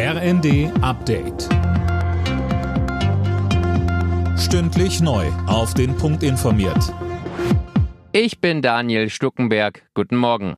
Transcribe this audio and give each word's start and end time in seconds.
RND 0.00 0.70
Update. 0.80 1.48
Stündlich 4.38 5.00
neu. 5.00 5.26
Auf 5.48 5.74
den 5.74 5.96
Punkt 5.96 6.22
informiert. 6.22 6.94
Ich 8.12 8.38
bin 8.38 8.62
Daniel 8.62 9.10
Stuckenberg. 9.10 9.82
Guten 9.94 10.14
Morgen. 10.14 10.54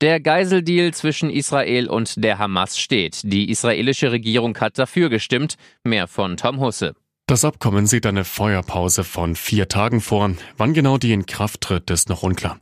Der 0.00 0.20
Geiseldeal 0.20 0.94
zwischen 0.94 1.30
Israel 1.30 1.88
und 1.88 2.22
der 2.22 2.38
Hamas 2.38 2.78
steht. 2.78 3.22
Die 3.24 3.50
israelische 3.50 4.12
Regierung 4.12 4.56
hat 4.58 4.78
dafür 4.78 5.08
gestimmt. 5.08 5.56
Mehr 5.82 6.06
von 6.06 6.36
Tom 6.36 6.60
Husse. 6.60 6.94
Das 7.26 7.44
Abkommen 7.44 7.88
sieht 7.88 8.06
eine 8.06 8.22
Feuerpause 8.22 9.02
von 9.02 9.34
vier 9.34 9.66
Tagen 9.66 10.00
vor. 10.00 10.30
Wann 10.56 10.74
genau 10.74 10.96
die 10.96 11.12
in 11.12 11.26
Kraft 11.26 11.62
tritt, 11.62 11.90
ist 11.90 12.08
noch 12.08 12.22
unklar. 12.22 12.60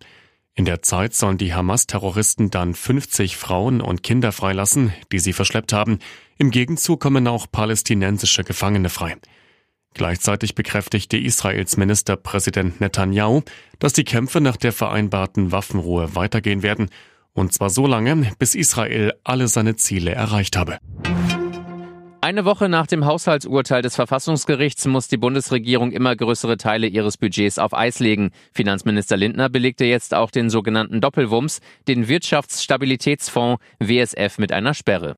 In 0.59 0.65
der 0.65 0.81
Zeit 0.81 1.13
sollen 1.13 1.37
die 1.37 1.53
Hamas-Terroristen 1.53 2.51
dann 2.51 2.73
50 2.73 3.37
Frauen 3.37 3.83
und 3.83 4.03
Kinder 4.03 4.33
freilassen, 4.33 4.91
die 5.13 5.19
sie 5.19 5.35
verschleppt 5.35 5.75
haben. 5.75 5.99
Im 6.39 6.51
Gegenzug 6.51 6.99
kommen 6.99 7.29
auch 7.29 7.47
palästinensische 7.53 8.43
Gefangene 8.43 8.89
frei. 8.89 9.17
Gleichzeitig 9.93 10.55
bekräftigte 10.55 11.19
Israels 11.19 11.77
Ministerpräsident 11.77 12.81
Netanyahu, 12.81 13.43
dass 13.79 13.93
die 13.93 14.05
Kämpfe 14.05 14.41
nach 14.41 14.57
der 14.57 14.73
vereinbarten 14.73 15.53
Waffenruhe 15.53 16.15
weitergehen 16.15 16.63
werden, 16.63 16.89
und 17.35 17.53
zwar 17.53 17.69
so 17.69 17.87
lange, 17.87 18.33
bis 18.39 18.55
Israel 18.55 19.13
alle 19.25 19.49
seine 19.49 19.77
Ziele 19.77 20.13
erreicht 20.13 20.57
habe. 20.57 20.79
Eine 22.21 22.45
Woche 22.45 22.69
nach 22.69 22.87
dem 22.87 23.05
Haushaltsurteil 23.05 23.83
des 23.83 23.95
Verfassungsgerichts 23.95 24.87
muss 24.87 25.07
die 25.07 25.17
Bundesregierung 25.17 25.93
immer 25.93 26.17
größere 26.17 26.57
Teile 26.57 26.87
ihres 26.87 27.19
Budgets 27.19 27.59
auf 27.59 27.77
Eis 27.77 28.01
legen. 28.01 28.31
Finanzminister 28.53 29.17
Lindner 29.17 29.49
belegte 29.49 29.85
jetzt 29.85 30.15
auch 30.15 30.31
den 30.31 30.51
sogenannten 30.51 31.01
Doppelwumms, 31.01 31.61
den 31.87 32.09
Wirtschaftsstabilitätsfonds 32.09 33.63
WSF 33.79 34.39
mit 34.39 34.51
einer 34.51 34.75
Sperre. 34.75 35.17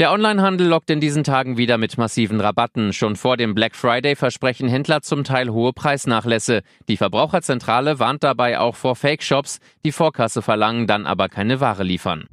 Der 0.00 0.10
Onlinehandel 0.10 0.66
lockt 0.66 0.90
in 0.90 0.98
diesen 0.98 1.22
Tagen 1.22 1.56
wieder 1.56 1.78
mit 1.78 1.96
massiven 1.98 2.40
Rabatten. 2.40 2.92
Schon 2.92 3.14
vor 3.14 3.36
dem 3.36 3.54
Black 3.54 3.76
Friday 3.76 4.16
versprechen 4.16 4.68
Händler 4.68 5.02
zum 5.02 5.22
Teil 5.22 5.50
hohe 5.50 5.72
Preisnachlässe. 5.72 6.62
Die 6.88 6.96
Verbraucherzentrale 6.96 8.00
warnt 8.00 8.24
dabei 8.24 8.58
auch 8.58 8.74
vor 8.74 8.96
Fake-Shops, 8.96 9.60
die 9.84 9.92
Vorkasse 9.92 10.42
verlangen, 10.42 10.88
dann 10.88 11.06
aber 11.06 11.28
keine 11.28 11.60
Ware 11.60 11.84
liefern. 11.84 12.24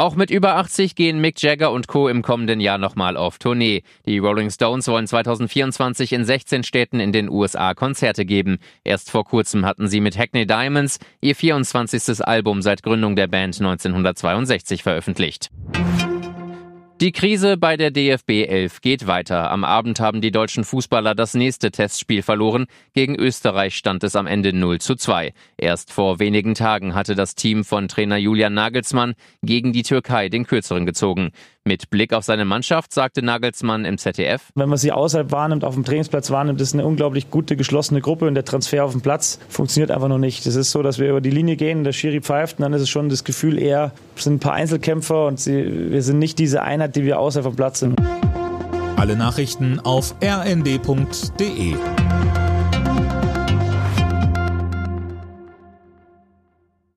Auch 0.00 0.16
mit 0.16 0.30
über 0.30 0.56
80 0.56 0.94
gehen 0.94 1.20
Mick 1.20 1.42
Jagger 1.42 1.72
und 1.72 1.86
Co. 1.86 2.08
im 2.08 2.22
kommenden 2.22 2.58
Jahr 2.58 2.78
nochmal 2.78 3.18
auf 3.18 3.36
Tournee. 3.36 3.82
Die 4.06 4.16
Rolling 4.16 4.48
Stones 4.48 4.88
wollen 4.88 5.06
2024 5.06 6.14
in 6.14 6.24
16 6.24 6.64
Städten 6.64 7.00
in 7.00 7.12
den 7.12 7.28
USA 7.28 7.74
Konzerte 7.74 8.24
geben. 8.24 8.60
Erst 8.82 9.10
vor 9.10 9.26
kurzem 9.26 9.66
hatten 9.66 9.88
sie 9.88 10.00
mit 10.00 10.16
Hackney 10.16 10.46
Diamonds 10.46 11.00
ihr 11.20 11.36
24. 11.36 12.26
Album 12.26 12.62
seit 12.62 12.82
Gründung 12.82 13.14
der 13.14 13.26
Band 13.26 13.60
1962 13.60 14.82
veröffentlicht. 14.82 15.50
Die 17.00 17.12
Krise 17.12 17.56
bei 17.56 17.78
der 17.78 17.90
DFB 17.90 18.44
11 18.46 18.82
geht 18.82 19.06
weiter. 19.06 19.50
Am 19.50 19.64
Abend 19.64 20.00
haben 20.00 20.20
die 20.20 20.30
deutschen 20.30 20.64
Fußballer 20.64 21.14
das 21.14 21.32
nächste 21.32 21.70
Testspiel 21.70 22.20
verloren. 22.20 22.66
Gegen 22.92 23.16
Österreich 23.16 23.74
stand 23.74 24.04
es 24.04 24.16
am 24.16 24.26
Ende 24.26 24.52
0 24.52 24.82
zu 24.82 24.96
2. 24.96 25.32
Erst 25.56 25.94
vor 25.94 26.18
wenigen 26.18 26.54
Tagen 26.54 26.94
hatte 26.94 27.14
das 27.14 27.34
Team 27.34 27.64
von 27.64 27.88
Trainer 27.88 28.18
Julian 28.18 28.52
Nagelsmann 28.52 29.14
gegen 29.40 29.72
die 29.72 29.82
Türkei 29.82 30.28
den 30.28 30.44
Kürzeren 30.44 30.84
gezogen. 30.84 31.30
Mit 31.64 31.90
Blick 31.90 32.14
auf 32.14 32.24
seine 32.24 32.46
Mannschaft 32.46 32.94
sagte 32.94 33.22
Nagelsmann 33.22 33.84
im 33.84 33.98
ZDF. 33.98 34.48
Wenn 34.54 34.70
man 34.70 34.78
sie 34.78 34.92
außerhalb 34.92 35.30
wahrnimmt, 35.30 35.62
auf 35.62 35.74
dem 35.74 35.84
Trainingsplatz 35.84 36.30
wahrnimmt, 36.30 36.58
ist 36.60 36.72
eine 36.72 36.86
unglaublich 36.86 37.30
gute, 37.30 37.54
geschlossene 37.54 38.00
Gruppe 38.00 38.26
und 38.26 38.34
der 38.34 38.46
Transfer 38.46 38.82
auf 38.82 38.92
dem 38.92 39.02
Platz 39.02 39.38
funktioniert 39.50 39.90
einfach 39.90 40.08
noch 40.08 40.18
nicht. 40.18 40.46
Es 40.46 40.56
ist 40.56 40.70
so, 40.70 40.82
dass 40.82 40.98
wir 40.98 41.10
über 41.10 41.20
die 41.20 41.30
Linie 41.30 41.56
gehen, 41.56 41.84
der 41.84 41.92
Schiri 41.92 42.22
pfeift 42.22 42.58
und 42.58 42.62
dann 42.62 42.72
ist 42.72 42.80
es 42.80 42.88
schon 42.88 43.10
das 43.10 43.24
Gefühl 43.24 43.58
eher, 43.58 43.92
es 44.16 44.24
sind 44.24 44.36
ein 44.36 44.40
paar 44.40 44.54
Einzelkämpfer 44.54 45.26
und 45.26 45.38
sie, 45.38 45.90
wir 45.90 46.02
sind 46.02 46.18
nicht 46.18 46.38
diese 46.38 46.62
Einheit, 46.62 46.96
die 46.96 47.04
wir 47.04 47.20
außerhalb 47.20 47.44
vom 47.44 47.56
Platz 47.56 47.80
sind. 47.80 48.00
Alle 48.96 49.16
Nachrichten 49.16 49.80
auf 49.80 50.14
rnd.de 50.22 51.74